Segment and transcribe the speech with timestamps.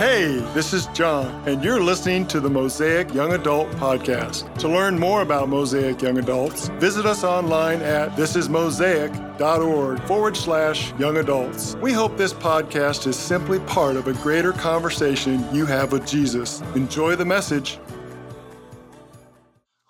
[0.00, 4.50] Hey, this is John, and you're listening to the Mosaic Young Adult Podcast.
[4.60, 11.18] To learn more about Mosaic Young Adults, visit us online at thisismosaic.org forward slash young
[11.18, 11.74] adults.
[11.82, 16.62] We hope this podcast is simply part of a greater conversation you have with Jesus.
[16.74, 17.78] Enjoy the message.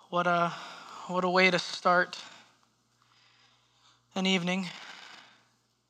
[0.09, 0.51] What a,
[1.07, 2.19] what a way to start
[4.15, 4.67] an evening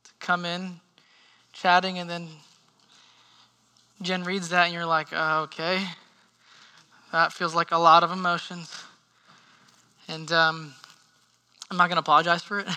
[0.04, 0.80] to come in
[1.54, 2.28] chatting and then
[4.02, 5.86] Jen reads that and you're like, oh, okay,
[7.12, 8.84] that feels like a lot of emotions.
[10.08, 10.74] And um,
[11.70, 12.68] I'm not going to apologize for it.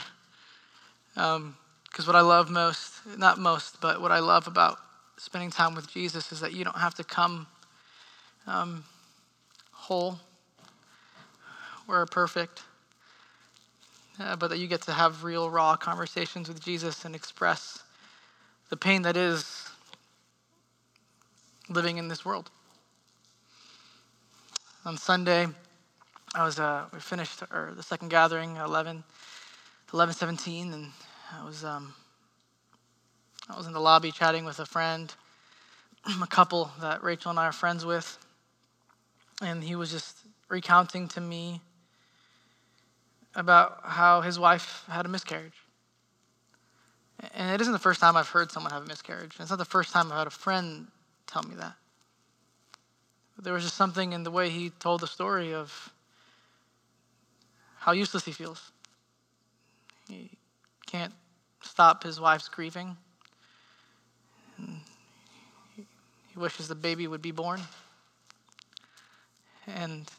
[1.14, 1.56] Because um,
[2.06, 4.78] what I love most, not most, but what I love about
[5.16, 7.46] spending time with Jesus is that you don't have to come
[8.46, 8.84] um,
[9.72, 10.18] whole
[11.88, 12.64] or perfect,
[14.20, 17.82] uh, but that you get to have real, raw conversations with Jesus and express
[18.68, 19.63] the pain that is
[21.68, 22.50] living in this world.
[24.84, 25.46] On Sunday,
[26.34, 29.02] I was uh, we finished our, the second gathering, 11,
[29.92, 30.90] 11, 17, and
[31.32, 31.94] I was um,
[33.48, 35.14] I was in the lobby chatting with a friend,
[36.22, 38.18] a couple that Rachel and I are friends with,
[39.40, 40.18] and he was just
[40.48, 41.60] recounting to me
[43.34, 45.54] about how his wife had a miscarriage.
[47.34, 49.36] And it isn't the first time I've heard someone have a miscarriage.
[49.38, 50.88] It's not the first time I've had a friend
[51.26, 51.74] tell me that.
[53.42, 55.92] There was just something in the way he told the story of
[57.78, 58.72] how useless he feels.
[60.08, 60.30] He
[60.86, 61.12] can't
[61.62, 62.96] stop his wife's grieving.
[65.76, 67.60] He wishes the baby would be born.
[69.66, 70.10] And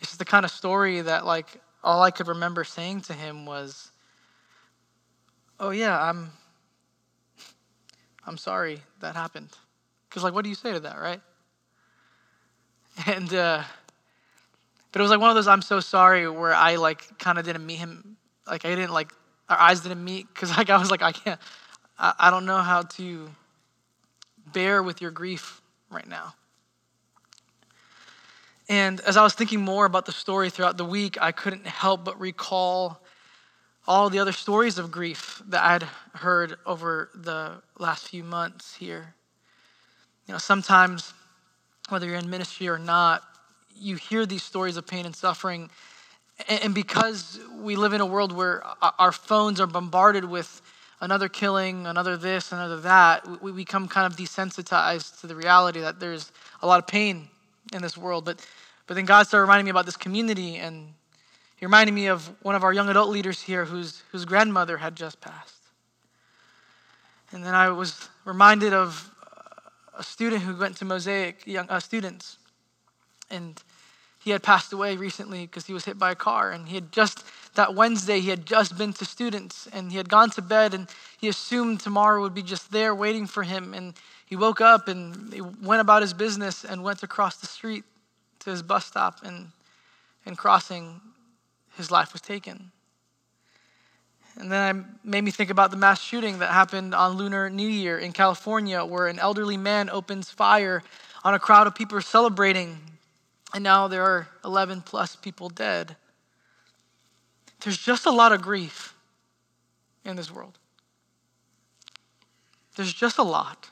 [0.00, 3.46] it's just the kind of story that, like, all I could remember saying to him
[3.46, 3.90] was,
[5.58, 6.30] Oh, yeah, I'm,
[8.26, 9.50] I'm sorry that happened.
[10.16, 11.20] Because, like, what do you say to that, right?
[13.06, 13.62] And, uh,
[14.90, 17.44] but it was like one of those I'm so sorry where I, like, kind of
[17.44, 18.16] didn't meet him.
[18.46, 19.12] Like, I didn't, like,
[19.50, 21.38] our eyes didn't meet because, like, I was like, I can't,
[21.98, 23.28] I, I don't know how to
[24.54, 25.60] bear with your grief
[25.90, 26.32] right now.
[28.70, 32.06] And as I was thinking more about the story throughout the week, I couldn't help
[32.06, 33.02] but recall
[33.86, 35.82] all the other stories of grief that I'd
[36.20, 39.12] heard over the last few months here.
[40.26, 41.14] You know, sometimes,
[41.88, 43.22] whether you're in ministry or not,
[43.78, 45.70] you hear these stories of pain and suffering.
[46.48, 48.62] And because we live in a world where
[48.98, 50.60] our phones are bombarded with
[51.00, 56.00] another killing, another this, another that, we become kind of desensitized to the reality that
[56.00, 56.32] there's
[56.62, 57.28] a lot of pain
[57.72, 58.24] in this world.
[58.24, 58.44] But,
[58.86, 60.92] but then God started reminding me about this community, and
[61.56, 64.96] He reminded me of one of our young adult leaders here whose, whose grandmother had
[64.96, 65.54] just passed.
[67.32, 69.10] And then I was reminded of
[69.98, 72.38] a student who went to Mosaic, young uh, students,
[73.30, 73.62] and
[74.26, 76.50] he had passed away recently because he was hit by a car.
[76.50, 77.24] And he had just,
[77.54, 80.88] that Wednesday, he had just been to students and he had gone to bed and
[81.16, 83.72] he assumed tomorrow would be just there waiting for him.
[83.72, 83.94] And
[84.26, 87.84] he woke up and he went about his business and went across the street
[88.40, 89.52] to his bus stop and,
[90.24, 91.00] and crossing,
[91.76, 92.72] his life was taken.
[94.38, 97.68] And then it made me think about the mass shooting that happened on Lunar New
[97.68, 100.82] Year in California, where an elderly man opens fire
[101.24, 102.78] on a crowd of people celebrating,
[103.54, 105.96] and now there are 11 plus people dead.
[107.60, 108.94] There's just a lot of grief
[110.04, 110.58] in this world.
[112.76, 113.70] There's just a lot.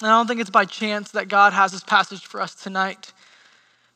[0.00, 3.12] And I don't think it's by chance that God has this passage for us tonight.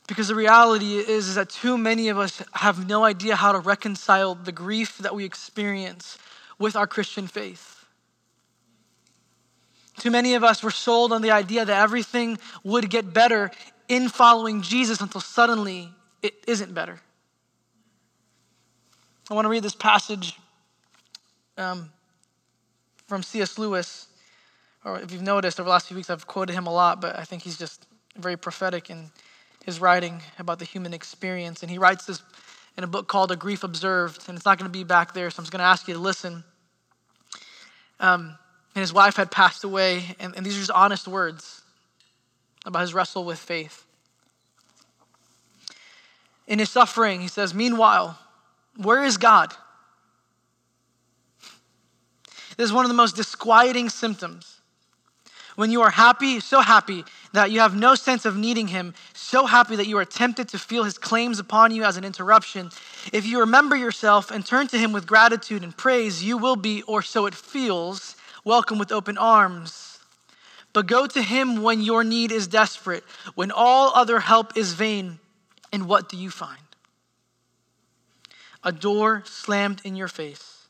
[0.09, 3.59] Because the reality is, is that too many of us have no idea how to
[3.59, 6.19] reconcile the grief that we experience
[6.59, 7.85] with our Christian faith.
[9.99, 13.51] Too many of us were sold on the idea that everything would get better
[13.89, 15.91] in following Jesus until suddenly
[16.23, 17.01] it isn't better.
[19.31, 20.39] I want to read this passage
[21.59, 21.91] um,
[23.07, 23.59] from C.S.
[23.59, 24.07] Lewis.
[24.85, 27.19] Or if you've noticed over the last few weeks, I've quoted him a lot, but
[27.19, 29.11] I think he's just very prophetic and
[29.69, 31.63] his writing about the human experience.
[31.63, 32.23] And he writes this
[32.79, 34.25] in a book called A Grief Observed.
[34.27, 35.93] And it's not going to be back there, so I'm just going to ask you
[35.93, 36.43] to listen.
[38.01, 38.39] Um,
[38.75, 41.61] and his wife had passed away, and, and these are just honest words
[42.65, 43.85] about his wrestle with faith.
[46.47, 48.19] In his suffering, he says, Meanwhile,
[48.79, 49.53] where is God?
[52.57, 54.61] This is one of the most disquieting symptoms
[55.57, 59.47] when you are happy, so happy that you have no sense of needing Him, so
[59.47, 62.71] happy that you are tempted to feel His claims upon you as an interruption,
[63.13, 66.83] if you remember yourself and turn to Him with gratitude and praise, you will be,
[66.83, 69.99] or so it feels, welcome with open arms,
[70.73, 73.03] but go to him when your need is desperate,
[73.35, 75.19] when all other help is vain.
[75.73, 76.63] And what do you find?
[78.63, 80.69] A door slammed in your face,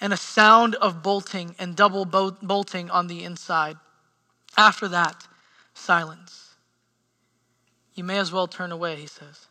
[0.00, 3.76] and a sound of bolting and double bolting on the inside.
[4.56, 5.27] After that,
[5.78, 6.54] silence.
[7.94, 9.46] You may as well turn away, he says.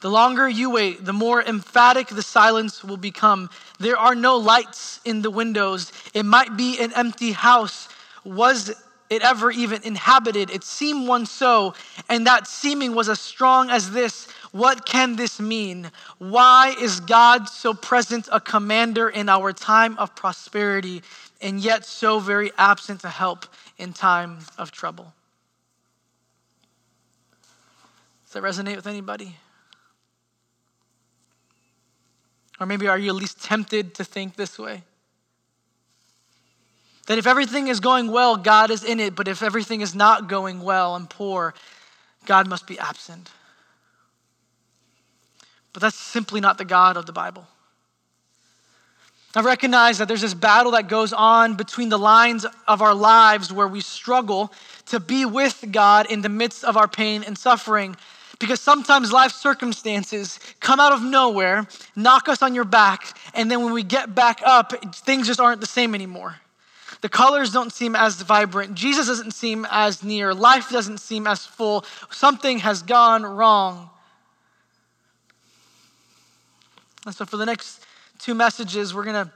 [0.00, 3.48] The longer you wait, the more emphatic the silence will become.
[3.78, 5.92] There are no lights in the windows.
[6.12, 7.88] It might be an empty house.
[8.24, 8.70] Was
[9.10, 10.50] it ever even inhabited?
[10.50, 11.74] It seemed once so,
[12.08, 14.28] and that seeming was as strong as this.
[14.52, 15.90] What can this mean?
[16.18, 21.02] Why is God so present a commander in our time of prosperity
[21.40, 23.46] and yet so very absent to help
[23.78, 25.12] in time of trouble?
[28.24, 29.36] Does that resonate with anybody?
[32.60, 34.82] Or maybe are you at least tempted to think this way?
[37.06, 40.28] That if everything is going well, God is in it, but if everything is not
[40.28, 41.54] going well and poor,
[42.24, 43.30] God must be absent.
[45.72, 47.46] But that's simply not the God of the Bible.
[49.36, 53.52] I recognize that there's this battle that goes on between the lines of our lives
[53.52, 54.52] where we struggle
[54.86, 57.96] to be with God in the midst of our pain and suffering.
[58.38, 61.66] Because sometimes life circumstances come out of nowhere,
[61.96, 65.60] knock us on your back, and then when we get back up, things just aren't
[65.60, 66.36] the same anymore.
[67.00, 68.74] The colors don't seem as vibrant.
[68.74, 70.32] Jesus doesn't seem as near.
[70.32, 71.84] Life doesn't seem as full.
[72.10, 73.90] Something has gone wrong.
[77.04, 77.84] And so, for the next
[78.18, 79.32] two messages, we're going to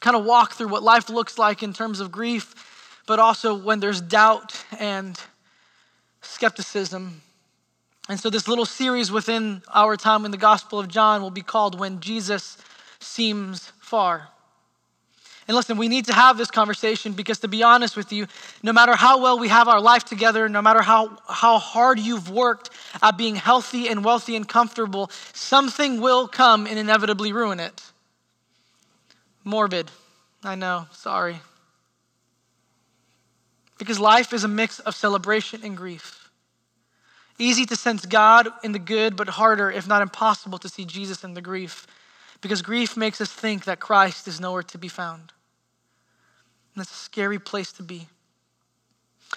[0.00, 3.80] kind of walk through what life looks like in terms of grief, but also when
[3.80, 5.20] there's doubt and
[6.20, 7.22] skepticism.
[8.08, 11.42] And so, this little series within our time in the Gospel of John will be
[11.42, 12.58] called When Jesus
[13.00, 14.28] Seems Far.
[15.46, 18.26] And listen, we need to have this conversation because, to be honest with you,
[18.62, 22.30] no matter how well we have our life together, no matter how, how hard you've
[22.30, 22.70] worked
[23.02, 27.82] at being healthy and wealthy and comfortable, something will come and inevitably ruin it.
[29.44, 29.90] Morbid.
[30.42, 31.40] I know, sorry.
[33.78, 36.30] Because life is a mix of celebration and grief.
[37.38, 41.24] Easy to sense God in the good, but harder, if not impossible, to see Jesus
[41.24, 41.86] in the grief.
[42.44, 45.32] Because grief makes us think that Christ is nowhere to be found.
[46.74, 48.06] And that's a scary place to be.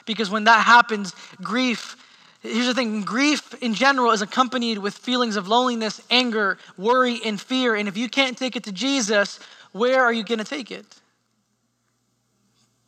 [0.06, 1.96] Because when that happens, grief,
[2.42, 7.40] here's the thing grief in general is accompanied with feelings of loneliness, anger, worry, and
[7.40, 7.76] fear.
[7.76, 9.40] And if you can't take it to Jesus,
[9.72, 10.86] where are you going to take it?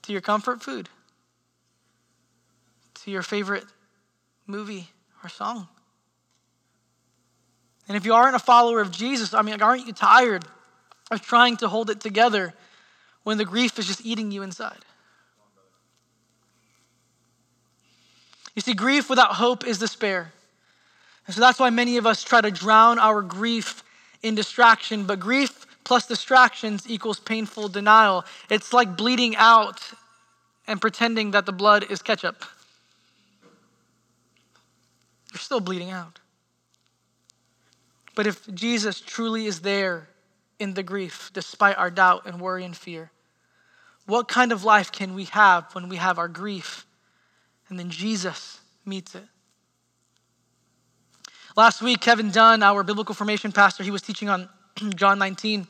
[0.01, 0.89] To your comfort food?
[3.06, 3.68] To your favorite
[4.48, 4.89] movie
[5.24, 5.69] or song?
[7.89, 10.45] And if you aren't a follower of Jesus, I mean, aren't you tired
[11.12, 12.53] of trying to hold it together?
[13.24, 14.80] when the grief is just eating you inside.
[18.56, 20.31] You see, grief without hope is despair.
[21.27, 23.83] And so that's why many of us try to drown our grief
[24.24, 25.06] in distraction.
[25.06, 28.25] But grief plus distractions equals painful denial.
[28.50, 29.80] It's like bleeding out
[30.68, 32.44] and pretending that the blood is ketchup.
[35.31, 36.19] You're still bleeding out.
[38.15, 40.09] But if Jesus truly is there
[40.59, 43.11] in the grief, despite our doubt and worry and fear,
[44.06, 46.85] what kind of life can we have when we have our grief
[47.69, 49.23] and then Jesus meets it?
[51.56, 54.49] Last week, Kevin Dunn, our biblical formation pastor, he was teaching on
[54.95, 55.68] John 19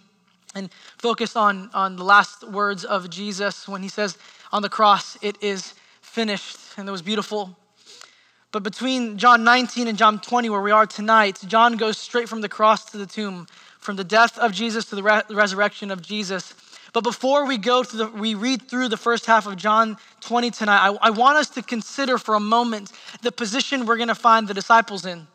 [0.55, 4.17] and focused on, on the last words of Jesus when he says
[4.51, 6.57] on the cross, It is finished.
[6.77, 7.57] And it was beautiful.
[8.51, 12.41] But between John 19 and John 20, where we are tonight, John goes straight from
[12.41, 13.45] the cross to the tomb,
[13.79, 16.55] from the death of Jesus to the re- resurrection of Jesus.
[16.91, 20.49] But before we go to the, we read through the first half of John 20
[20.49, 22.91] tonight, I, I want us to consider for a moment
[23.21, 25.27] the position we're going to find the disciples in.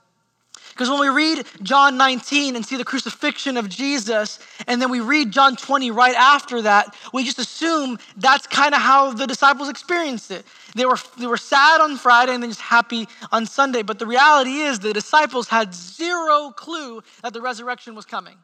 [0.74, 4.98] Because when we read John 19 and see the crucifixion of Jesus, and then we
[4.98, 9.68] read John 20 right after that, we just assume that's kind of how the disciples
[9.68, 10.44] experienced it.
[10.74, 13.82] They were, they were sad on Friday and then just happy on Sunday.
[13.82, 18.36] But the reality is, the disciples had zero clue that the resurrection was coming.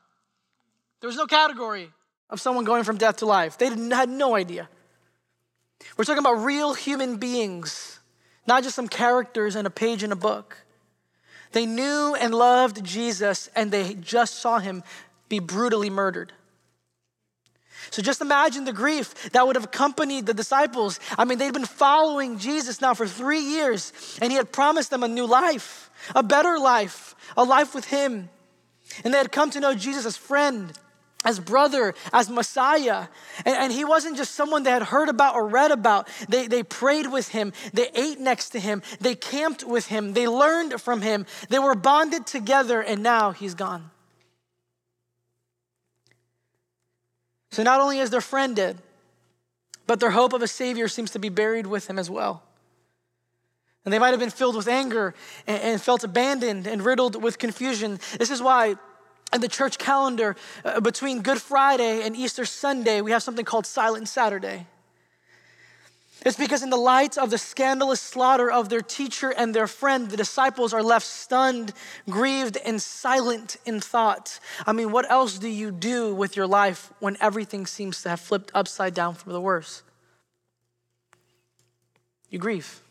[1.00, 1.90] There was no category
[2.28, 3.58] of someone going from death to life.
[3.58, 4.68] They had no idea.
[5.96, 7.98] We're talking about real human beings,
[8.46, 10.59] not just some characters in a page in a book.
[11.52, 14.82] They knew and loved Jesus, and they just saw him
[15.28, 16.32] be brutally murdered.
[17.90, 21.00] So just imagine the grief that would have accompanied the disciples.
[21.18, 23.92] I mean, they'd been following Jesus now for three years,
[24.22, 28.28] and he had promised them a new life, a better life, a life with him.
[29.04, 30.72] And they had come to know Jesus as friend
[31.24, 33.06] as brother, as Messiah.
[33.44, 36.08] And, and, he wasn't just someone they had heard about or read about.
[36.28, 40.26] They, they prayed with him, they ate next to him, they camped with him, they
[40.26, 43.90] learned from him, they were bonded together, and now he's gone.
[47.50, 48.78] So not only is their friend dead,
[49.86, 52.44] but their hope of a Savior seems to be buried with him as well.
[53.84, 55.14] And they might have been filled with anger
[55.46, 57.98] and, and felt abandoned and riddled with confusion.
[58.18, 58.76] This is why
[59.32, 63.66] in the church calendar, uh, between Good Friday and Easter Sunday, we have something called
[63.66, 64.66] Silent Saturday.
[66.22, 70.10] It's because, in the light of the scandalous slaughter of their teacher and their friend,
[70.10, 71.72] the disciples are left stunned,
[72.10, 74.38] grieved, and silent in thought.
[74.66, 78.20] I mean, what else do you do with your life when everything seems to have
[78.20, 79.82] flipped upside down for the worse?
[82.28, 82.82] You grieve,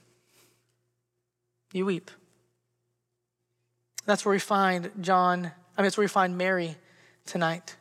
[1.72, 2.10] you weep.
[4.08, 6.76] That's where we find John I mean, it's where we find Mary
[7.26, 7.78] tonight.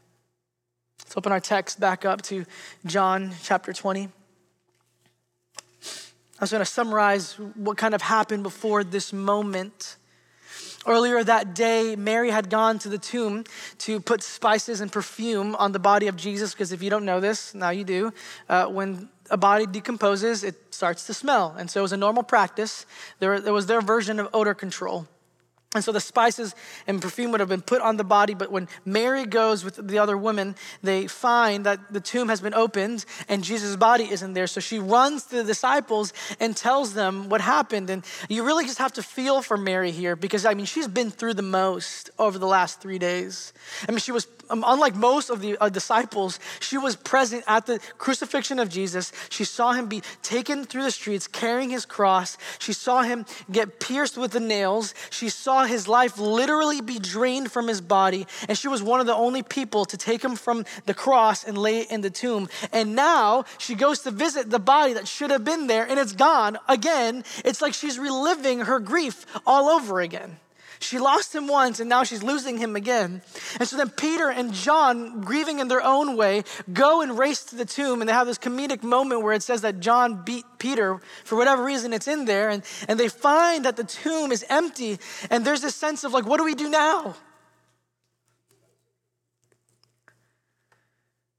[1.00, 2.44] Let's open our text back up to
[2.86, 4.04] John chapter 20.
[4.04, 4.08] I
[6.40, 9.96] was going to summarize what kind of happened before this moment.
[10.86, 13.42] Earlier that day, Mary had gone to the tomb
[13.78, 17.18] to put spices and perfume on the body of Jesus, because if you don't know
[17.18, 18.12] this, now you do.
[18.48, 21.56] Uh, when a body decomposes, it starts to smell.
[21.58, 22.86] And so it was a normal practice.
[23.18, 25.08] There, there was their version of odor control.
[25.74, 26.54] And so the spices
[26.86, 29.98] and perfume would have been put on the body, but when Mary goes with the
[29.98, 34.46] other woman, they find that the tomb has been opened and Jesus' body isn't there.
[34.46, 37.90] So she runs to the disciples and tells them what happened.
[37.90, 41.10] And you really just have to feel for Mary here because, I mean, she's been
[41.10, 43.52] through the most over the last three days.
[43.86, 47.80] I mean, she was unlike most of the uh, disciples, she was present at the
[47.98, 49.12] crucifixion of Jesus.
[49.30, 52.38] She saw him be taken through the streets carrying his cross.
[52.58, 54.94] She saw him get pierced with the nails.
[55.10, 58.26] She saw his life literally be drained from his body.
[58.48, 61.56] And she was one of the only people to take him from the cross and
[61.56, 62.48] lay it in the tomb.
[62.72, 66.12] And now she goes to visit the body that should have been there and it's
[66.12, 67.24] gone again.
[67.44, 70.38] It's like she's reliving her grief all over again.
[70.80, 73.22] She lost him once and now she's losing him again.
[73.58, 77.56] And so then Peter and John, grieving in their own way, go and race to
[77.56, 78.00] the tomb.
[78.00, 81.00] And they have this comedic moment where it says that John beat Peter.
[81.24, 82.48] For whatever reason, it's in there.
[82.48, 84.98] And, and they find that the tomb is empty.
[85.30, 87.16] And there's this sense of like, what do we do now?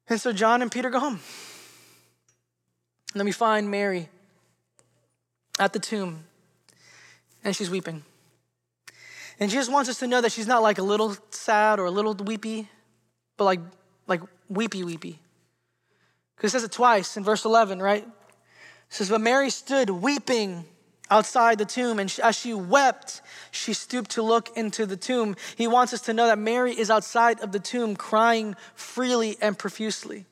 [0.10, 1.19] And so John and Peter go home.
[3.13, 4.10] And then we find Mary
[5.60, 6.25] at the tomb,
[7.43, 8.03] and she's weeping.
[9.39, 11.91] And Jesus wants us to know that she's not like a little sad or a
[11.91, 12.67] little weepy,
[13.38, 13.62] but like,
[14.05, 15.19] like weepy, weepy.
[16.36, 18.03] Because it says it twice in verse 11, right?
[18.03, 18.13] It
[18.89, 20.65] says, But Mary stood weeping
[21.10, 25.36] outside the tomb, and as she wept, she stooped to look into the tomb.
[25.55, 29.58] He wants us to know that Mary is outside of the tomb crying freely and
[29.58, 30.25] profusely.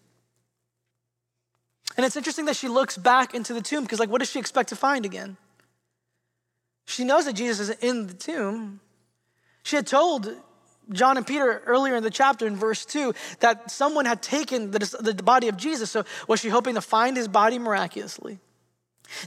[1.96, 4.40] And it's interesting that she looks back into the tomb because, like, what does she
[4.40, 5.38] expect to find again?
[6.86, 8.80] She knows that Jesus is in the tomb,
[9.68, 10.34] she had told
[10.94, 14.80] John and Peter earlier in the chapter in verse 2 that someone had taken the,
[15.02, 15.92] the body of Jesus.
[15.92, 18.40] So was she hoping to find his body miraculously?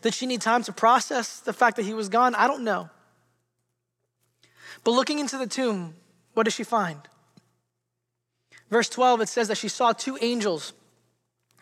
[0.00, 2.34] Did she need time to process the fact that he was gone?
[2.34, 2.88] I don't know.
[4.82, 5.94] But looking into the tomb,
[6.32, 7.00] what does she find?
[8.70, 10.72] Verse 12, it says that she saw two angels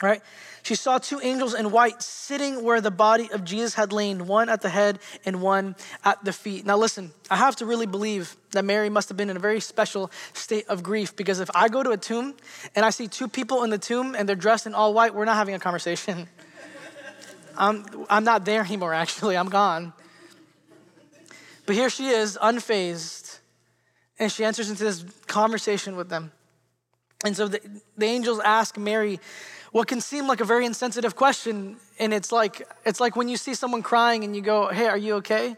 [0.02, 0.22] right?
[0.62, 4.48] She saw two angels in white sitting where the body of Jesus had lain, one
[4.48, 6.66] at the head and one at the feet.
[6.66, 9.60] Now, listen, I have to really believe that Mary must have been in a very
[9.60, 12.34] special state of grief because if I go to a tomb
[12.74, 15.24] and I see two people in the tomb and they're dressed in all white, we're
[15.24, 16.28] not having a conversation.
[17.56, 19.92] I'm, I'm not there anymore, actually, I'm gone.
[21.66, 23.38] But here she is, unfazed,
[24.18, 26.32] and she enters into this conversation with them.
[27.24, 27.60] And so the,
[27.96, 29.18] the angels ask Mary,
[29.72, 33.36] what can seem like a very insensitive question and it's like it's like when you
[33.36, 35.56] see someone crying and you go hey are you okay?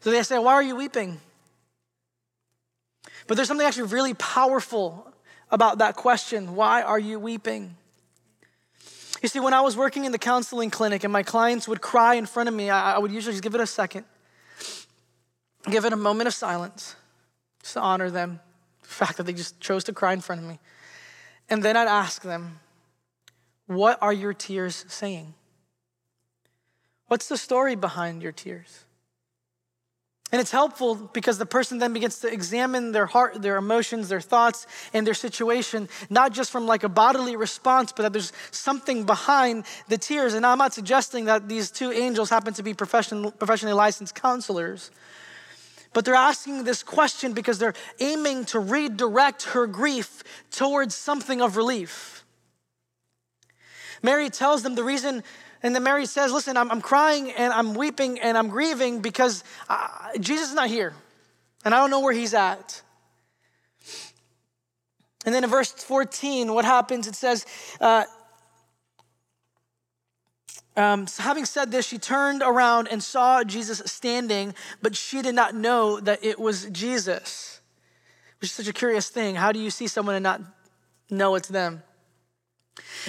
[0.00, 1.20] So they say why are you weeping?
[3.26, 5.12] But there's something actually really powerful
[5.50, 7.76] about that question why are you weeping?
[9.22, 12.14] You see when i was working in the counseling clinic and my clients would cry
[12.14, 14.04] in front of me i, would usually just give it a second
[15.70, 16.94] give it a moment of silence
[17.60, 18.40] just to honor them
[18.82, 20.60] the fact that they just chose to cry in front of me.
[21.48, 22.60] And then i'd ask them
[23.66, 25.34] what are your tears saying?
[27.08, 28.84] What's the story behind your tears?
[30.32, 34.20] And it's helpful because the person then begins to examine their heart, their emotions, their
[34.20, 39.04] thoughts, and their situation, not just from like a bodily response, but that there's something
[39.04, 40.34] behind the tears.
[40.34, 44.90] And I'm not suggesting that these two angels happen to be professional, professionally licensed counselors.
[45.92, 51.56] But they're asking this question because they're aiming to redirect her grief towards something of
[51.56, 52.25] relief.
[54.02, 55.22] Mary tells them the reason,
[55.62, 59.42] and then Mary says, Listen, I'm, I'm crying and I'm weeping and I'm grieving because
[59.68, 59.88] uh,
[60.20, 60.94] Jesus is not here
[61.64, 62.82] and I don't know where he's at.
[65.24, 67.08] And then in verse 14, what happens?
[67.08, 67.44] It says,
[67.80, 68.04] uh,
[70.76, 75.34] um, so having said this, she turned around and saw Jesus standing, but she did
[75.34, 77.60] not know that it was Jesus,
[78.40, 79.34] which is such a curious thing.
[79.34, 80.42] How do you see someone and not
[81.10, 81.82] know it's them?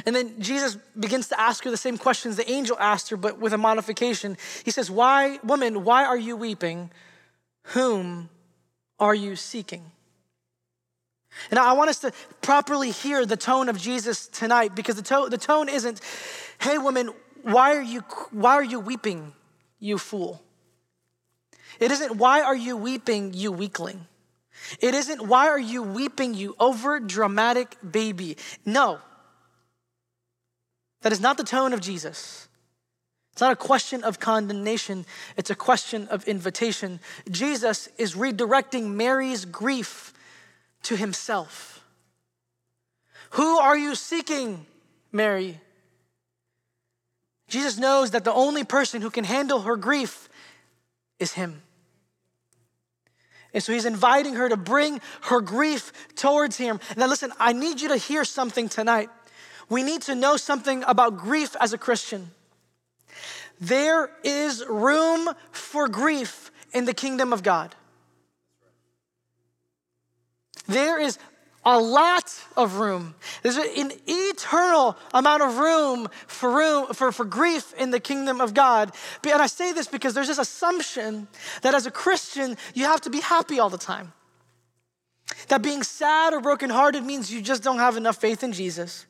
[0.05, 3.39] And then Jesus begins to ask her the same questions the angel asked her, but
[3.39, 4.37] with a modification.
[4.63, 6.91] He says, Why, woman, why are you weeping?
[7.73, 8.29] Whom
[8.99, 9.91] are you seeking?
[11.51, 15.27] And I want us to properly hear the tone of Jesus tonight because the, to-
[15.29, 16.01] the tone isn't,
[16.59, 17.11] hey, woman,
[17.43, 19.33] why are you why are you weeping,
[19.79, 20.41] you fool?
[21.79, 24.07] It isn't why are you weeping, you weakling.
[24.81, 28.37] It isn't why are you weeping, you over dramatic baby.
[28.65, 28.99] No.
[31.01, 32.47] That is not the tone of Jesus.
[33.33, 36.99] It's not a question of condemnation, it's a question of invitation.
[37.29, 40.11] Jesus is redirecting Mary's grief
[40.83, 41.83] to himself.
[43.31, 44.65] Who are you seeking,
[45.11, 45.59] Mary?
[47.47, 50.29] Jesus knows that the only person who can handle her grief
[51.19, 51.61] is him.
[53.53, 56.79] And so he's inviting her to bring her grief towards him.
[56.95, 59.09] Now, listen, I need you to hear something tonight.
[59.69, 62.31] We need to know something about grief as a Christian.
[63.59, 67.75] There is room for grief in the kingdom of God.
[70.67, 71.17] There is
[71.65, 73.15] a lot of room.
[73.43, 78.53] There's an eternal amount of room for room for, for grief in the kingdom of
[78.53, 78.93] God.
[79.23, 81.27] And I say this because there's this assumption
[81.63, 84.13] that as a Christian, you have to be happy all the time.
[85.49, 89.05] That being sad or brokenhearted means you just don't have enough faith in Jesus.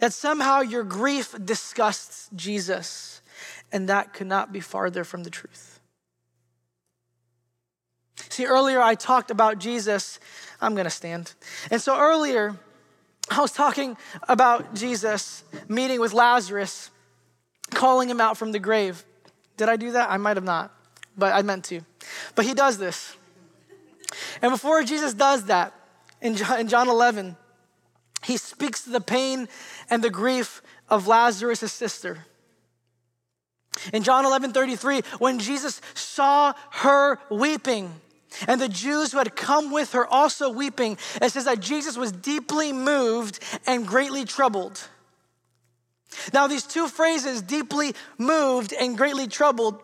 [0.00, 3.22] That somehow your grief disgusts Jesus.
[3.72, 5.80] And that could not be farther from the truth.
[8.28, 10.18] See, earlier I talked about Jesus
[10.60, 11.32] I'm going to stand.
[11.70, 12.56] And so earlier,
[13.30, 13.96] I was talking
[14.28, 16.90] about Jesus meeting with Lazarus,
[17.70, 19.04] calling him out from the grave.
[19.56, 20.10] Did I do that?
[20.10, 20.74] I might have not,
[21.16, 21.80] but I meant to.
[22.34, 23.16] But he does this.
[24.42, 25.72] And before Jesus does that,
[26.20, 27.36] in John 11,
[28.22, 29.48] he speaks to the pain
[29.88, 32.26] and the grief of Lazarus' sister.
[33.92, 37.92] In John 11 33, when Jesus saw her weeping,
[38.46, 40.98] and the Jews who had come with her also weeping.
[41.20, 44.88] It says that Jesus was deeply moved and greatly troubled.
[46.32, 49.80] Now, these two phrases, deeply moved and greatly troubled,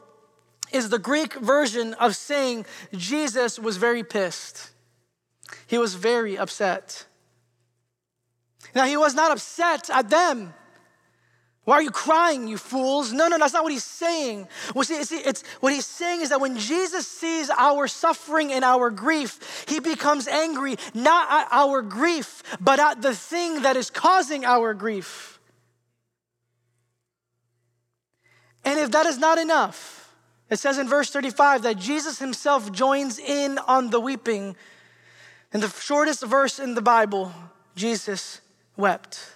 [0.72, 4.70] is the Greek version of saying Jesus was very pissed.
[5.66, 7.06] He was very upset.
[8.74, 10.54] Now, he was not upset at them.
[11.66, 13.12] Why are you crying, you fools?
[13.12, 14.46] No, no, that's not what he's saying.
[14.72, 18.64] Well, see, see, it's what he's saying is that when Jesus sees our suffering and
[18.64, 23.90] our grief, he becomes angry not at our grief, but at the thing that is
[23.90, 25.40] causing our grief.
[28.64, 30.14] And if that is not enough,
[30.48, 34.54] it says in verse 35 that Jesus himself joins in on the weeping.
[35.52, 37.32] In the shortest verse in the Bible,
[37.74, 38.40] Jesus
[38.76, 39.32] wept.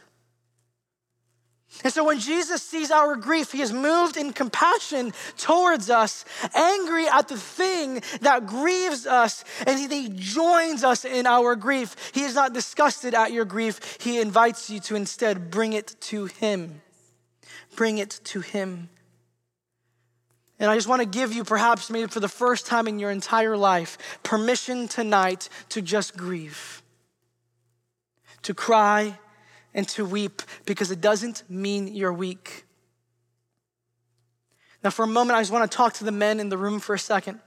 [1.83, 6.25] And so when Jesus sees our grief, he is moved in compassion towards us,
[6.55, 12.11] angry at the thing that grieves us, and he joins us in our grief.
[12.13, 13.99] He is not disgusted at your grief.
[14.01, 16.83] He invites you to instead bring it to him.
[17.77, 18.91] Bring it to him.
[20.59, 23.11] And I just want to give you, perhaps maybe for the first time in your
[23.11, 26.83] entire life, permission tonight to just grieve,
[28.43, 29.19] to cry
[29.75, 32.65] and to weep because it doesn't mean you're weak.
[34.83, 36.81] Now, for a moment, I just want to talk to the men in the room
[36.81, 37.41] for a second.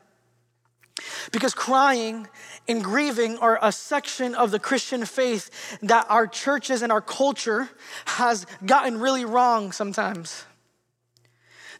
[1.31, 2.27] Because crying
[2.67, 7.69] and grieving are a section of the Christian faith that our churches and our culture
[8.05, 10.45] has gotten really wrong sometimes.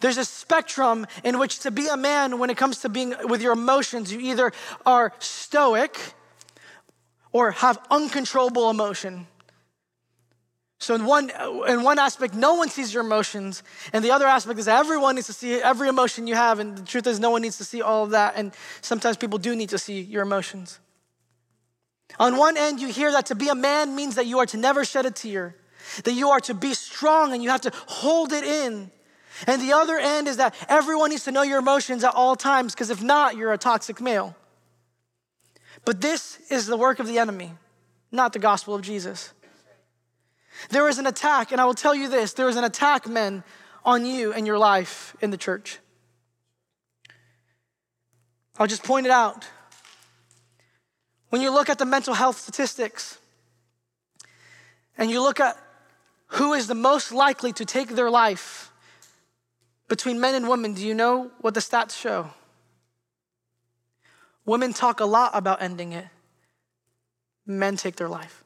[0.02, 3.42] There's a spectrum in which to be a man when it comes to being with
[3.42, 4.52] your emotions, you either
[4.86, 5.98] are stoic
[7.32, 9.28] or have uncontrollable emotion.
[10.84, 13.64] So in one, uh, in one aspect, no one sees your emotions.
[13.94, 16.60] And the other aspect is everyone needs to see every emotion you have.
[16.60, 18.34] And the truth is no one needs to see all of that.
[18.36, 20.80] And sometimes people do need to see your emotions.
[22.20, 24.58] On one end, you hear that to be a man means that you are to
[24.58, 25.56] never shed a tear,
[26.04, 28.92] that you are to be strong and you have to hold it in.
[29.48, 32.74] And the other end is that everyone needs to know your emotions at all times,
[32.74, 34.36] because if not, you're a toxic male.
[35.86, 37.54] But this is the work of the enemy,
[38.12, 39.32] not the gospel of Jesus.
[40.70, 43.44] There is an attack, and I will tell you this there is an attack, men,
[43.86, 45.80] on you and your life in the church.
[48.58, 49.46] I'll just point it out.
[51.30, 53.18] When you look at the mental health statistics
[54.98, 55.58] and you look at
[56.28, 58.72] who is the most likely to take their life
[59.88, 62.30] between men and women, do you know what the stats show?
[64.46, 66.08] Women talk a lot about ending it,
[67.46, 68.43] men take their life.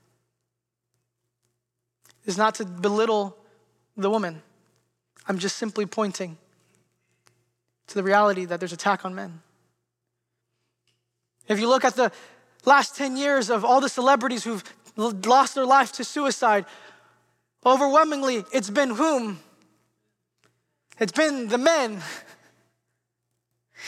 [2.28, 3.36] It's not to belittle
[3.96, 4.44] the woman.
[5.28, 6.38] I'm just simply pointing
[7.88, 9.42] to the reality that there's attack on men.
[11.48, 12.12] If you look at the
[12.66, 14.64] last 10 years of all the celebrities who've
[14.98, 16.66] lost their life to suicide,
[17.66, 19.40] overwhelmingly, it's been whom?
[21.00, 22.02] It's been the men.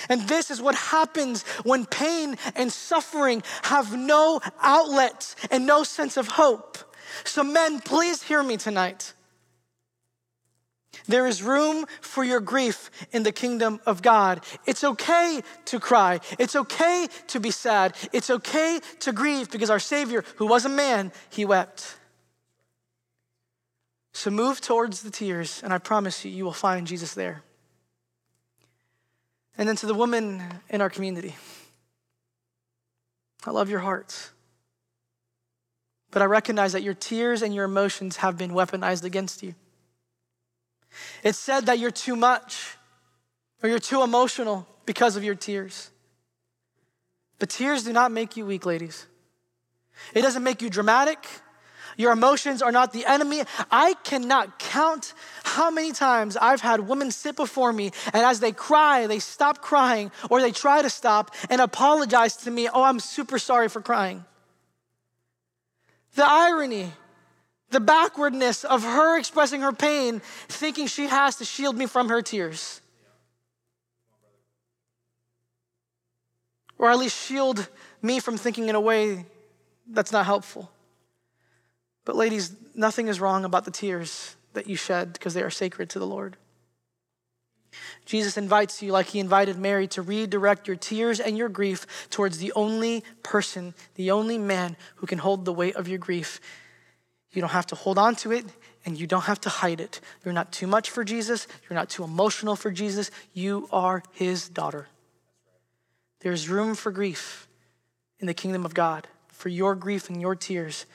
[0.07, 6.15] And this is what happens when pain and suffering have no outlet and no sense
[6.15, 6.77] of hope.
[7.23, 9.13] So, men, please hear me tonight.
[11.07, 14.43] There is room for your grief in the kingdom of God.
[14.65, 16.19] It's okay to cry.
[16.37, 17.95] It's okay to be sad.
[18.13, 21.97] It's okay to grieve because our Savior, who was a man, he wept.
[24.13, 27.43] So move towards the tears, and I promise you, you will find Jesus there.
[29.57, 31.35] And then to the women in our community,
[33.45, 34.31] I love your hearts.
[36.11, 39.55] But I recognize that your tears and your emotions have been weaponized against you.
[41.23, 42.77] It's said that you're too much
[43.61, 45.91] or you're too emotional because of your tears.
[47.37, 49.05] But tears do not make you weak, ladies.
[50.13, 51.25] It doesn't make you dramatic.
[51.97, 53.43] Your emotions are not the enemy.
[53.69, 58.53] I cannot count how many times I've had women sit before me and as they
[58.53, 62.69] cry, they stop crying or they try to stop and apologize to me.
[62.73, 64.23] Oh, I'm super sorry for crying.
[66.15, 66.91] The irony
[67.69, 72.21] the backwardness of her expressing her pain, thinking she has to shield me from her
[72.21, 72.81] tears.
[76.77, 77.67] Or at least shield
[78.01, 79.25] me from thinking in a way
[79.87, 80.71] that's not helpful.
[82.05, 85.89] But, ladies, nothing is wrong about the tears that you shed because they are sacred
[85.91, 86.37] to the Lord.
[88.05, 92.39] Jesus invites you, like he invited Mary, to redirect your tears and your grief towards
[92.39, 96.39] the only person, the only man who can hold the weight of your grief,
[97.31, 98.45] you don't have to hold on to it
[98.85, 100.01] and you don't have to hide it.
[100.23, 101.47] You're not too much for Jesus.
[101.69, 103.11] You're not too emotional for Jesus.
[103.33, 104.87] You are his daughter.
[106.21, 107.47] There's room for grief
[108.19, 110.85] in the kingdom of God, for your grief and your tears.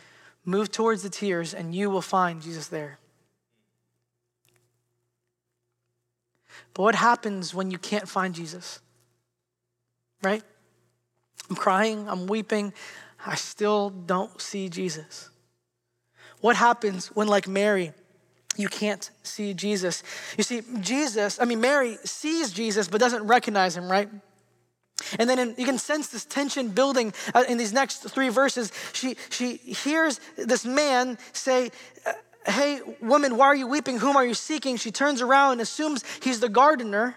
[0.45, 2.99] Move towards the tears and you will find Jesus there.
[6.73, 8.81] But what happens when you can't find Jesus?
[10.23, 10.43] Right?
[11.51, 12.73] I'm crying, I'm weeping,
[13.25, 15.31] I still don't see Jesus.
[16.41, 17.93] What happens when, like Mary,
[18.57, 20.03] you can't see Jesus?
[20.37, 24.09] You see, Jesus, I mean, Mary sees Jesus but doesn't recognize him, right?
[25.19, 28.73] And then in, you can sense this tension building uh, in these next three verses.
[28.93, 31.71] She, she hears this man say,
[32.07, 32.13] uh,
[32.47, 33.99] Hey, woman, why are you weeping?
[33.99, 34.77] Whom are you seeking?
[34.77, 37.17] She turns around and assumes he's the gardener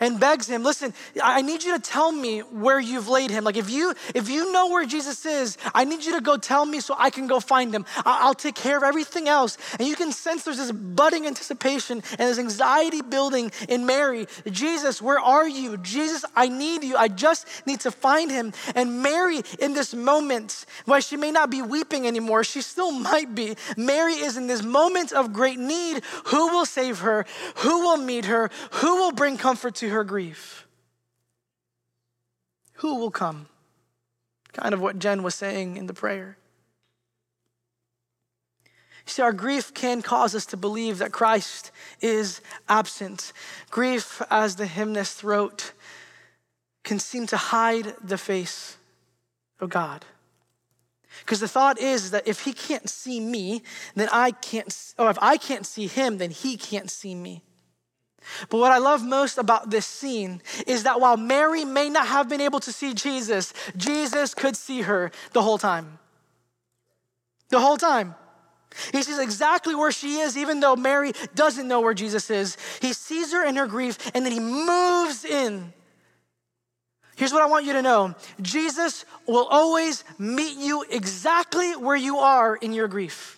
[0.00, 3.44] and begs him, listen, I need you to tell me where you've laid him.
[3.44, 6.64] Like if you if you know where Jesus is, I need you to go tell
[6.64, 7.84] me so I can go find him.
[8.04, 9.58] I'll take care of everything else.
[9.78, 14.26] And you can sense there's this budding anticipation and this anxiety building in Mary.
[14.50, 15.76] Jesus, where are you?
[15.78, 16.96] Jesus, I need you.
[16.96, 18.52] I just need to find him.
[18.74, 23.34] And Mary, in this moment, while she may not be weeping anymore, she still might
[23.34, 23.56] be.
[23.76, 26.02] Mary is in this moment of great need.
[26.26, 27.26] Who will save her?
[27.56, 28.50] Who will meet her?
[28.72, 30.66] Who will bring comfort to her grief?
[32.74, 33.48] Who will come?
[34.52, 36.38] Kind of what Jen was saying in the prayer.
[39.06, 41.70] See, our grief can cause us to believe that Christ
[42.00, 43.32] is absent.
[43.70, 45.72] Grief, as the hymnist wrote,
[46.82, 48.76] can seem to hide the face
[49.60, 50.04] of God.
[51.20, 53.62] Because the thought is that if he can't see me,
[53.94, 57.42] then I can't, or if I can't see him, then he can't see me.
[58.48, 62.28] But what I love most about this scene is that while Mary may not have
[62.28, 65.98] been able to see Jesus, Jesus could see her the whole time.
[67.50, 68.14] The whole time.
[68.92, 72.56] He sees exactly where she is, even though Mary doesn't know where Jesus is.
[72.82, 75.72] He sees her in her grief and then he moves in.
[77.16, 82.18] Here's what I want you to know Jesus will always meet you exactly where you
[82.18, 83.35] are in your grief.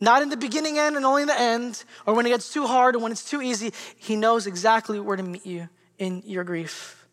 [0.00, 2.66] Not in the beginning end and only in the end, or when it gets too
[2.66, 3.72] hard or when it's too easy.
[3.96, 7.06] He knows exactly where to meet you in your grief.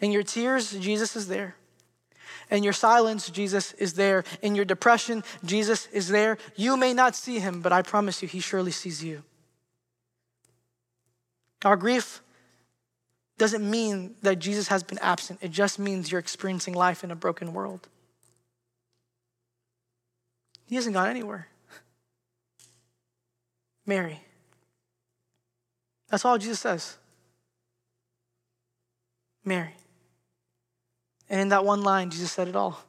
[0.00, 1.56] In your tears, Jesus is there.
[2.48, 4.22] In your silence, Jesus is there.
[4.40, 6.38] In your depression, Jesus is there.
[6.54, 9.24] You may not see him, but I promise you, he surely sees you.
[11.64, 12.22] Our grief
[13.38, 17.16] doesn't mean that Jesus has been absent, it just means you're experiencing life in a
[17.16, 17.88] broken world.
[20.66, 21.48] He hasn't gone anywhere.
[23.86, 24.20] Mary.
[26.08, 26.96] That's all Jesus says.
[29.44, 29.74] Mary.
[31.30, 32.82] And in that one line, Jesus said it all.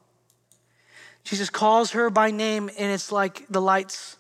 [1.24, 4.18] Jesus calls her by name, and it's like the lights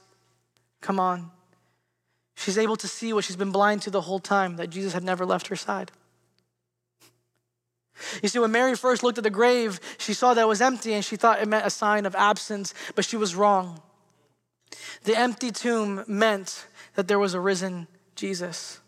[0.82, 1.32] come on.
[2.36, 5.04] She's able to see what she's been blind to the whole time that Jesus had
[5.04, 5.92] never left her side.
[8.22, 10.94] You see, when Mary first looked at the grave, she saw that it was empty
[10.94, 13.82] and she thought it meant a sign of absence, but she was wrong.
[15.04, 18.80] The empty tomb meant that there was a risen Jesus.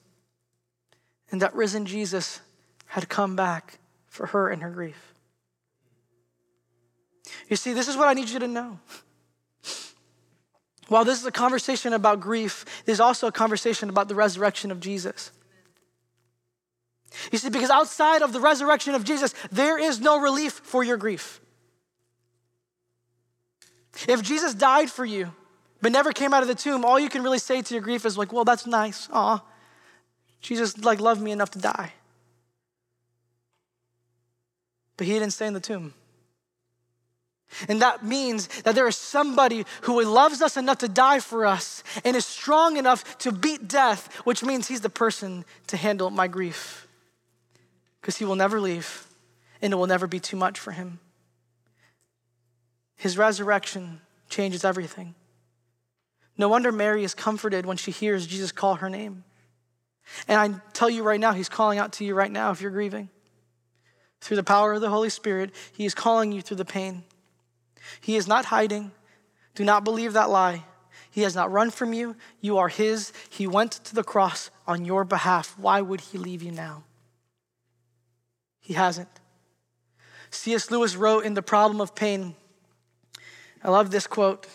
[1.32, 2.42] And that risen Jesus
[2.88, 5.14] had come back for her in her grief.
[7.48, 8.80] You see, this is what I need you to know.
[10.88, 14.80] While this is a conversation about grief, there's also a conversation about the resurrection of
[14.80, 15.32] Jesus.
[17.32, 20.98] You see, because outside of the resurrection of Jesus, there is no relief for your
[20.98, 21.42] grief.
[24.08, 25.32] If Jesus died for you,
[25.82, 28.06] but never came out of the tomb, all you can really say to your grief
[28.06, 29.08] is like, well, that's nice.
[29.12, 29.42] Aw,
[30.42, 31.94] Jesus like loved me enough to die.
[34.98, 35.94] But he didn't stay in the tomb.
[37.68, 41.84] And that means that there is somebody who loves us enough to die for us
[42.04, 46.28] and is strong enough to beat death, which means he's the person to handle my
[46.28, 46.88] grief.
[48.00, 49.08] Because he will never leave
[49.62, 51.00] and it will never be too much for him.
[52.96, 55.16] His resurrection changes everything.
[56.40, 59.26] No wonder Mary is comforted when she hears Jesus call her name.
[60.26, 62.72] And I tell you right now, he's calling out to you right now if you're
[62.72, 63.10] grieving.
[64.22, 67.04] Through the power of the Holy Spirit, he is calling you through the pain.
[68.00, 68.94] He is not hiding.
[69.54, 70.64] Do not believe that lie.
[71.12, 72.16] He has not run from you.
[72.40, 73.12] You are his.
[73.30, 75.56] He went to the cross on your behalf.
[75.58, 76.86] Why would he leave you now?
[78.62, 79.10] He hasn't.
[80.32, 80.72] C.S.
[80.72, 82.36] Lewis wrote in The Problem of Pain,
[83.62, 84.48] I love this quote,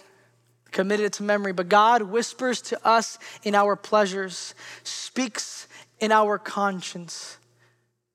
[0.75, 1.53] committed to memory.
[1.53, 5.67] But God whispers to us in our pleasures, speaks
[6.01, 7.39] in our conscience,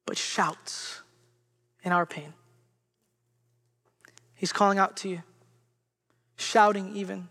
[0.06, 1.02] but shouts
[1.84, 2.34] in our pain.
[4.36, 5.24] He's calling out to you,
[6.36, 7.30] shouting even.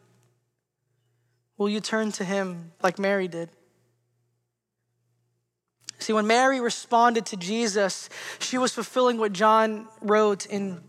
[1.56, 3.50] Will you turn to him like Mary did?
[6.00, 10.80] See, when Mary responded to Jesus, she was fulfilling what John wrote in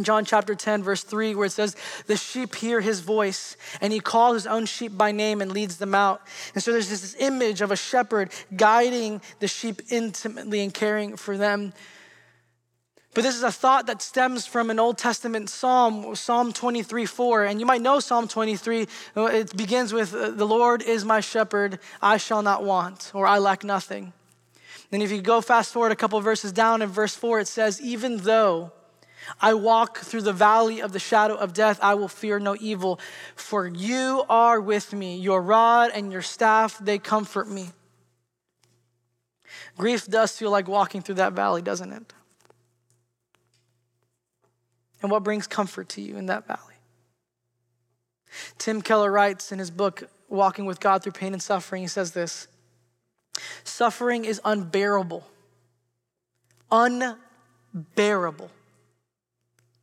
[0.00, 1.76] John chapter 10, verse 3, where it says,
[2.06, 5.78] The sheep hear his voice, and he calls his own sheep by name and leads
[5.78, 6.22] them out.
[6.54, 11.36] And so there's this image of a shepherd guiding the sheep intimately and caring for
[11.36, 11.72] them.
[13.12, 17.44] But this is a thought that stems from an Old Testament psalm, Psalm 23 4.
[17.44, 18.86] And you might know Psalm 23.
[19.16, 23.26] Uh, it begins with, uh, The Lord is my shepherd, I shall not want, or
[23.26, 24.12] I lack nothing.
[24.90, 27.80] Then, if you go fast forward a couple verses down in verse 4, it says,
[27.80, 28.72] Even though
[29.40, 33.00] I walk through the valley of the shadow of death, I will fear no evil,
[33.34, 35.18] for you are with me.
[35.18, 37.70] Your rod and your staff, they comfort me.
[39.76, 42.12] Grief does feel like walking through that valley, doesn't it?
[45.02, 46.60] And what brings comfort to you in that valley?
[48.58, 52.12] Tim Keller writes in his book, Walking with God Through Pain and Suffering, he says
[52.12, 52.46] this
[53.64, 55.26] Suffering is unbearable.
[56.70, 58.50] Unbearable.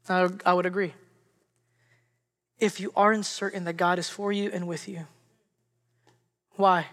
[0.10, 0.94] I, would agree.
[2.60, 5.06] If you aren't certain that God is for you and with you.
[6.56, 6.88] Why?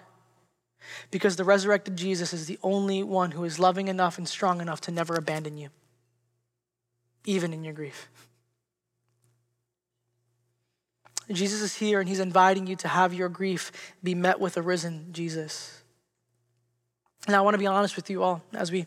[1.10, 4.80] Because the resurrected Jesus is the only one who is loving enough and strong enough
[4.82, 5.70] to never abandon you
[7.24, 8.08] even in your grief.
[11.32, 13.72] Jesus is here and he's inviting you to have your grief
[14.02, 15.82] be met with a risen Jesus.
[17.26, 18.84] And I want to be honest with you all as we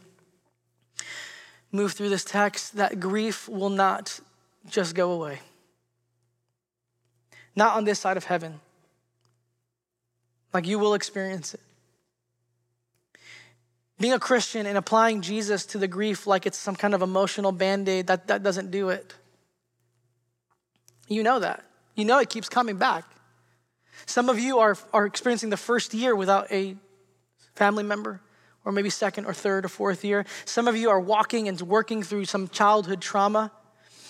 [1.72, 4.20] move through this text that grief will not
[4.70, 5.40] just go away.
[7.56, 8.60] Not on this side of heaven.
[10.54, 11.62] Like you will experience it.
[14.00, 17.52] Being a Christian and applying Jesus to the grief like it's some kind of emotional
[17.52, 19.16] band aid, that, that doesn't do it.
[21.08, 21.64] You know that.
[21.96, 23.06] You know it keeps coming back.
[24.06, 26.76] Some of you are, are experiencing the first year without a
[27.56, 28.22] family member,
[28.68, 30.26] or maybe second or third or fourth year.
[30.44, 33.50] Some of you are walking and working through some childhood trauma.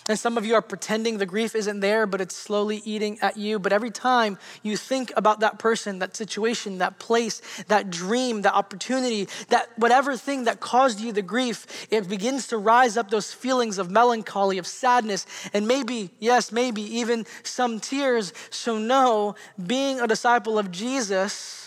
[0.09, 3.37] And some of you are pretending the grief isn't there, but it's slowly eating at
[3.37, 3.59] you.
[3.59, 8.55] But every time you think about that person, that situation, that place, that dream, that
[8.55, 13.31] opportunity, that whatever thing that caused you the grief, it begins to rise up those
[13.31, 18.33] feelings of melancholy, of sadness, and maybe, yes, maybe even some tears.
[18.49, 19.35] So, no,
[19.67, 21.66] being a disciple of Jesus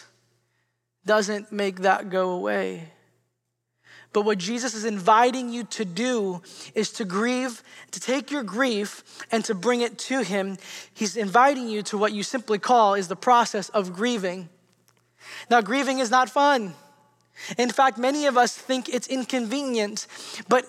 [1.05, 2.89] doesn't make that go away.
[4.13, 6.43] But what Jesus is inviting you to do
[6.75, 10.59] is to grieve, to take your grief and to bring it to Him.
[10.93, 14.49] He's inviting you to what you simply call is the process of grieving.
[15.49, 16.75] Now, grieving is not fun.
[17.57, 20.07] In fact, many of us think it's inconvenient,
[20.49, 20.67] but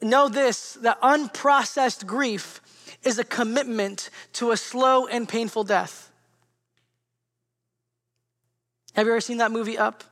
[0.00, 2.60] know this that unprocessed grief
[3.02, 6.05] is a commitment to a slow and painful death.
[8.96, 10.04] Have you ever seen that movie Up?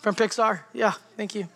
[0.00, 0.62] From Pixar?
[0.72, 1.46] Yeah, thank you.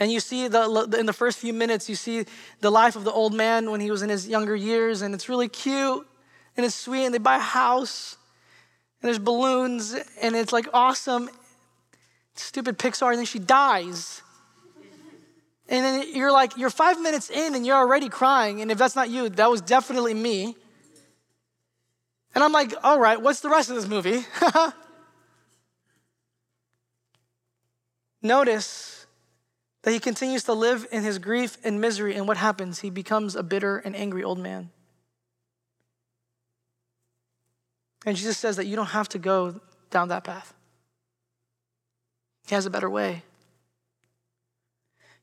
[0.00, 2.24] And you see the, in the first few minutes, you see
[2.60, 5.28] the life of the old man when he was in his younger years, and it's
[5.28, 6.06] really cute
[6.56, 8.16] and it's sweet, and they buy a house,
[9.02, 11.28] and there's balloons, and it's like awesome.
[12.34, 14.22] Stupid Pixar, and then she dies.
[15.68, 18.62] And then you're like, you're five minutes in and you're already crying.
[18.62, 20.56] And if that's not you, that was definitely me.
[22.34, 24.24] And I'm like, all right, what's the rest of this movie?
[28.22, 29.06] Notice
[29.82, 32.80] that he continues to live in his grief and misery, and what happens?
[32.80, 34.70] He becomes a bitter and angry old man.
[38.06, 40.54] And Jesus says that you don't have to go down that path.
[42.46, 43.22] He has a better way.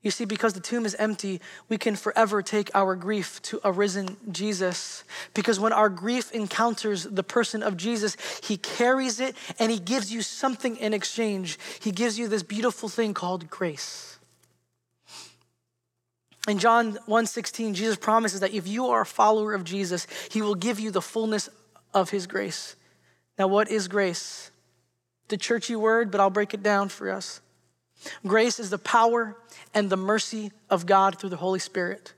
[0.03, 3.71] You see, because the tomb is empty, we can forever take our grief to a
[3.71, 5.03] risen Jesus.
[5.35, 10.11] Because when our grief encounters the person of Jesus, he carries it and he gives
[10.11, 11.59] you something in exchange.
[11.79, 14.17] He gives you this beautiful thing called grace.
[16.47, 20.55] In John 1:16, Jesus promises that if you are a follower of Jesus, he will
[20.55, 21.47] give you the fullness
[21.93, 22.75] of his grace.
[23.37, 24.49] Now, what is grace?
[25.27, 27.41] The churchy word, but I'll break it down for us.
[28.25, 29.37] Grace is the power
[29.73, 32.13] and the mercy of God through the Holy Spirit.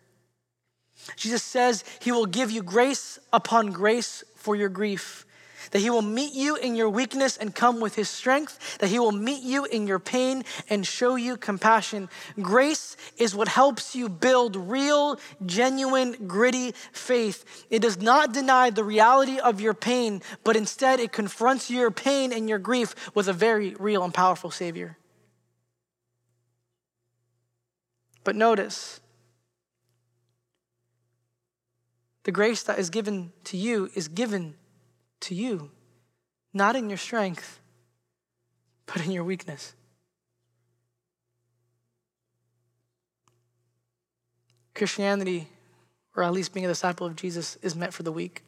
[1.15, 5.25] Jesus says he will give you grace upon grace for your grief,
[5.71, 8.99] that he will meet you in your weakness and come with his strength, that he
[8.99, 12.09] will meet you in your pain and show you compassion.
[12.41, 17.65] Grace is what helps you build real, genuine, gritty faith.
[17.69, 22.31] It does not deny the reality of your pain, but instead it confronts your pain
[22.31, 24.97] and your grief with a very real and powerful Savior.
[28.23, 29.01] But notice,
[32.23, 34.55] the grace that is given to you is given
[35.21, 35.71] to you,
[36.53, 37.59] not in your strength,
[38.85, 39.73] but in your weakness.
[44.73, 45.49] Christianity,
[46.15, 48.43] or at least being a disciple of Jesus, is meant for the weak.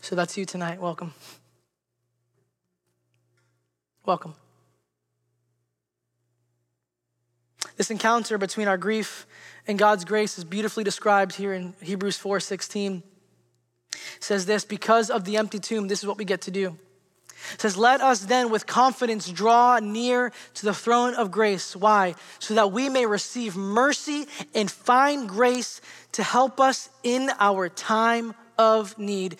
[0.00, 0.80] So that's you tonight.
[0.80, 1.14] Welcome.
[4.04, 4.34] Welcome.
[7.76, 9.26] This encounter between our grief
[9.66, 13.02] and God's grace is beautifully described here in Hebrews 4:16.
[14.20, 16.78] says this, because of the empty tomb, this is what we get to do.
[17.54, 21.76] It says, Let us then with confidence draw near to the throne of grace.
[21.76, 22.14] Why?
[22.38, 25.80] So that we may receive mercy and find grace
[26.12, 29.36] to help us in our time of need.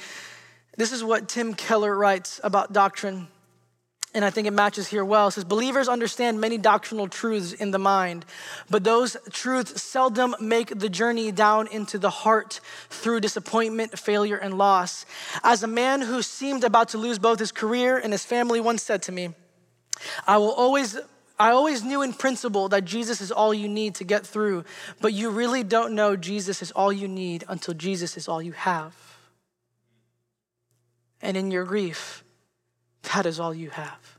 [0.76, 3.28] This is what Tim Keller writes about doctrine
[4.16, 5.28] and I think it matches here well.
[5.28, 8.24] It says, Believers understand many doctrinal truths in the mind,
[8.70, 14.56] but those truths seldom make the journey down into the heart through disappointment, failure, and
[14.56, 15.04] loss.
[15.44, 18.82] As a man who seemed about to lose both his career and his family once
[18.82, 19.34] said to me,
[20.26, 20.98] I will always
[21.38, 24.64] I always knew in principle that Jesus is all you need to get through,
[25.02, 28.52] but you really don't know Jesus is all you need until Jesus is all you
[28.52, 28.94] have.
[31.20, 32.24] And in your grief,
[33.12, 34.16] that is all you have.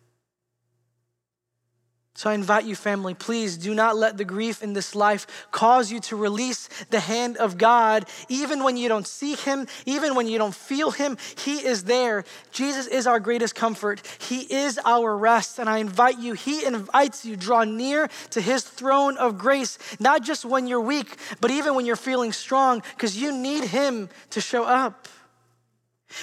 [2.17, 5.91] So I invite you, family, please do not let the grief in this life cause
[5.91, 10.25] you to release the hand of God, even when you don't see Him, even when
[10.25, 11.19] you don't feel Him.
[11.37, 12.23] He is there.
[12.51, 14.01] Jesus is our greatest comfort.
[14.19, 15.59] He is our rest.
[15.59, 20.23] And I invite you, He invites you, draw near to His throne of grace, not
[20.23, 24.41] just when you're weak, but even when you're feeling strong, because you need Him to
[24.41, 25.07] show up.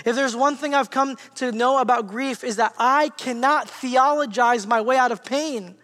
[0.04, 4.66] If there's one thing I've come to know about grief is that I cannot theologize
[4.66, 5.76] my way out of pain.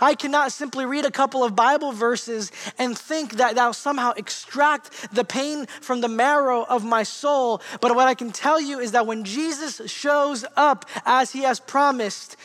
[0.00, 5.12] I cannot simply read a couple of Bible verses and think that that'll somehow extract
[5.12, 7.60] the pain from the marrow of my soul.
[7.80, 11.58] But what I can tell you is that when Jesus shows up as he has
[11.58, 12.36] promised,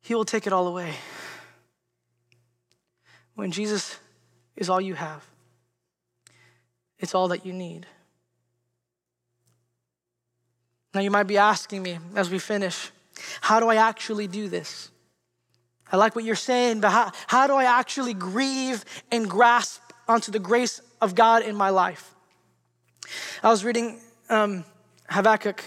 [0.00, 0.94] He will take it all away.
[3.34, 3.98] When Jesus
[4.56, 5.24] is all you have,
[6.98, 7.86] it's all that you need.
[10.94, 12.90] Now, you might be asking me as we finish,
[13.40, 14.90] how do I actually do this?
[15.90, 20.32] I like what you're saying, but how, how do I actually grieve and grasp onto
[20.32, 22.14] the grace of God in my life?
[23.42, 24.64] I was reading um,
[25.08, 25.62] Habakkuk,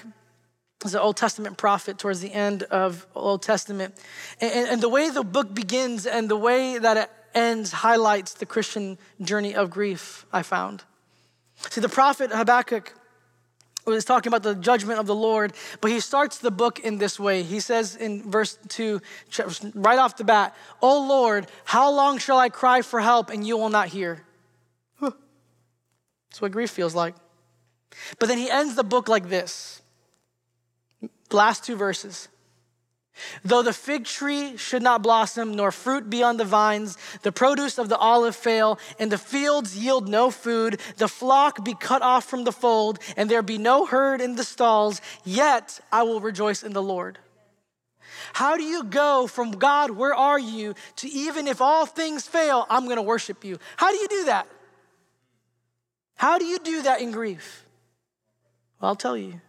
[0.84, 3.96] as an Old Testament prophet towards the end of Old Testament.
[4.40, 8.46] And, and the way the book begins and the way that it ends highlights the
[8.46, 10.84] Christian journey of grief, I found.
[11.70, 12.94] See, the prophet Habakkuk
[13.92, 17.20] was talking about the judgment of the Lord, but he starts the book in this
[17.20, 17.44] way.
[17.44, 19.02] He says in verse 2,
[19.76, 23.58] right off the bat, Oh Lord, how long shall I cry for help and you
[23.58, 24.24] will not hear?
[25.00, 27.16] That's what grief feels like.
[28.20, 29.82] But then he ends the book like this
[31.32, 32.28] last two verses.
[33.44, 37.78] Though the fig tree should not blossom, nor fruit be on the vines, the produce
[37.78, 42.26] of the olive fail, and the fields yield no food, the flock be cut off
[42.26, 46.64] from the fold, and there be no herd in the stalls, yet I will rejoice
[46.64, 47.20] in the Lord.
[48.34, 52.66] How do you go from God, where are you, to even if all things fail,
[52.70, 53.60] I'm gonna worship you?
[53.78, 54.48] How do you do that?
[56.16, 57.66] How do you do that in grief?
[58.80, 59.42] Well, I'll tell you.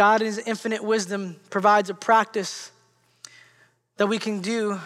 [0.00, 2.72] God, in His infinite wisdom, provides a practice
[3.98, 4.80] that we can do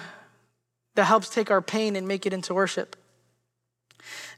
[0.96, 2.96] that helps take our pain and make it into worship.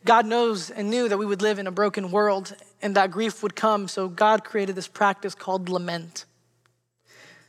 [0.04, 3.42] God knows and knew that we would live in a broken world and that grief
[3.42, 6.26] would come, so God created this practice called lament.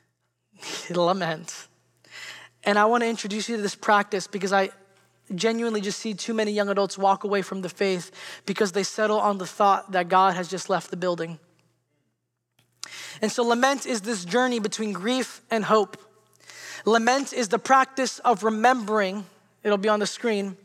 [0.90, 1.68] lament.
[2.64, 4.70] And I want to introduce you to this practice because I
[5.36, 8.10] genuinely just see too many young adults walk away from the faith
[8.46, 11.40] because they settle on the thought that God has just left the building.
[13.22, 15.98] And so, lament is this journey between grief and hope.
[16.86, 19.26] Lament is the practice of remembering,
[19.64, 20.58] it'll be on the screen,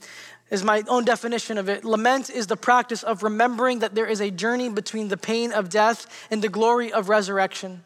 [0.50, 1.84] is my own definition of it.
[1.84, 5.70] Lament is the practice of remembering that there is a journey between the pain of
[5.70, 7.82] death and the glory of resurrection.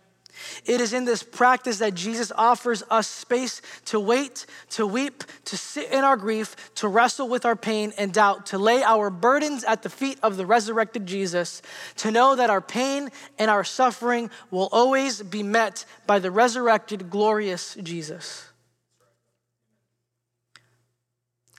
[0.64, 5.56] It is in this practice that Jesus offers us space to wait, to weep, to
[5.56, 9.64] sit in our grief, to wrestle with our pain and doubt, to lay our burdens
[9.64, 11.62] at the feet of the resurrected Jesus,
[11.96, 17.10] to know that our pain and our suffering will always be met by the resurrected,
[17.10, 18.48] glorious Jesus.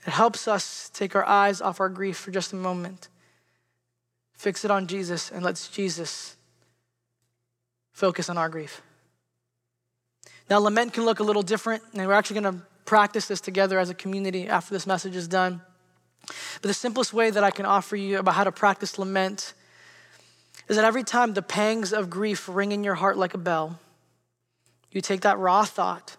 [0.06, 3.10] It helps us take our eyes off our grief for just a moment,
[4.34, 6.37] fix it on Jesus, and let's Jesus
[7.98, 8.84] focus on our grief.
[10.52, 13.80] Now, lament can look a little different, and we're actually going to practice this together
[13.80, 15.62] as a community after this message is done.
[16.62, 19.56] But the simplest way that I can offer you about how to practice lament
[20.70, 23.80] is that every time the pangs of grief ring in your heart like a bell,
[24.92, 26.18] you take that raw thought.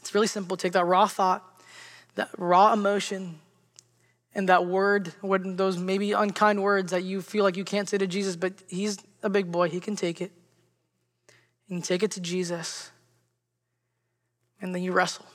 [0.00, 0.56] It's really simple.
[0.56, 1.42] Take that raw thought,
[2.14, 3.40] that raw emotion,
[4.32, 8.06] and that word, those maybe unkind words that you feel like you can't say to
[8.06, 10.30] Jesus, but he's a big boy, he can take it
[11.68, 12.90] and you take it to Jesus,
[14.60, 15.26] and then you wrestle.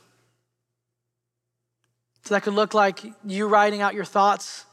[2.23, 4.65] So that could look like you writing out your thoughts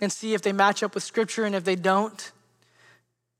[0.00, 2.32] and see if they match up with Scripture, and if they don't,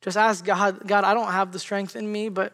[0.01, 2.53] just ask God, God, I don't have the strength in me, but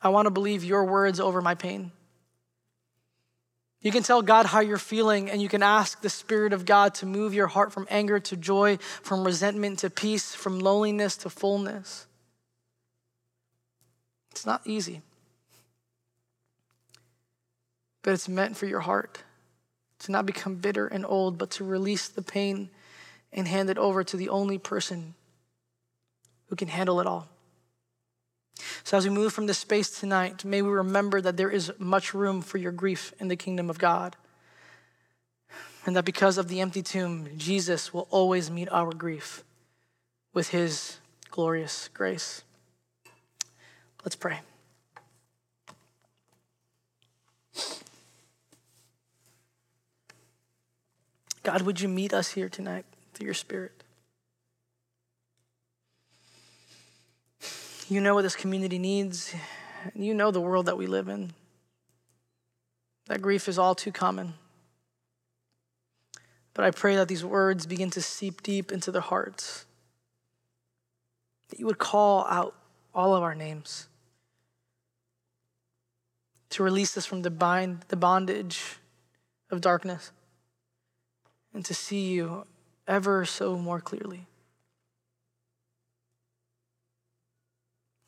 [0.00, 1.90] I want to believe your words over my pain.
[3.80, 6.94] You can tell God how you're feeling, and you can ask the Spirit of God
[6.96, 11.30] to move your heart from anger to joy, from resentment to peace, from loneliness to
[11.30, 12.06] fullness.
[14.32, 15.02] It's not easy,
[18.02, 19.22] but it's meant for your heart
[20.00, 22.70] to not become bitter and old, but to release the pain
[23.32, 25.14] and hand it over to the only person
[26.46, 27.28] who can handle it all.
[28.84, 32.14] So, as we move from this space tonight, may we remember that there is much
[32.14, 34.16] room for your grief in the kingdom of God.
[35.84, 39.44] And that because of the empty tomb, Jesus will always meet our grief
[40.32, 40.98] with his
[41.30, 42.42] glorious grace.
[44.04, 44.40] Let's pray.
[51.42, 52.84] God, would you meet us here tonight
[53.14, 53.72] through your Spirit?
[57.88, 59.34] You know what this community needs.
[59.94, 61.32] And you know the world that we live in.
[63.06, 64.34] That grief is all too common.
[66.54, 69.66] But I pray that these words begin to seep deep into their hearts.
[71.48, 72.54] That you would call out
[72.94, 73.88] all of our names
[76.52, 78.76] to release us from the bind, the bondage
[79.50, 80.12] of darkness,
[81.54, 82.44] and to see you
[82.86, 84.26] ever so more clearly.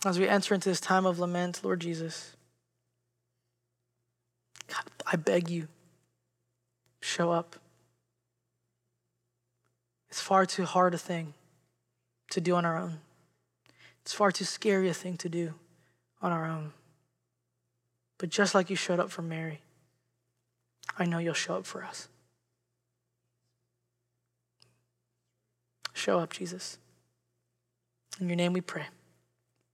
[0.04, 2.36] As we enter into this time of lament, Lord Jesus,
[4.68, 5.68] God, I beg you,
[7.00, 7.56] show up.
[10.10, 11.32] It's far too hard a thing
[12.30, 12.98] to do on our own.
[14.02, 15.54] It's far too scary a thing to do
[16.20, 16.74] on our own.
[18.18, 19.60] But just like you showed up for Mary,
[20.98, 22.08] I know you'll show up for us.
[25.92, 26.78] Show up, Jesus.
[28.20, 28.86] In your name we pray.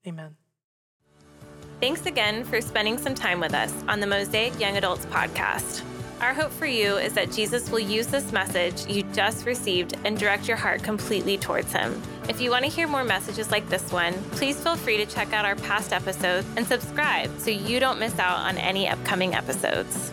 [0.07, 0.37] Amen.
[1.81, 5.83] Thanks again for spending some time with us on the Mosaic Young Adults podcast.
[6.21, 10.19] Our hope for you is that Jesus will use this message you just received and
[10.19, 12.01] direct your heart completely towards Him.
[12.31, 15.33] If you want to hear more messages like this one, please feel free to check
[15.33, 20.13] out our past episodes and subscribe so you don't miss out on any upcoming episodes.